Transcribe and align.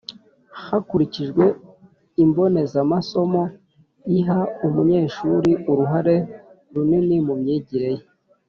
hakurikijwe 0.67 1.45
imbonezamasomo 2.23 3.43
iha 4.17 4.39
umunyeshuri 4.65 5.51
uruhare 5.71 6.15
runini 6.73 7.17
mu 7.27 7.33
myigire 7.41 7.89
ye, 7.97 8.03